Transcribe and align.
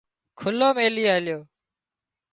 کُلو 0.39 0.69
ميلي 0.77 1.03
آليو 1.15 1.39